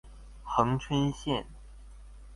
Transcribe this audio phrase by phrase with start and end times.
[0.43, 1.45] 恆春線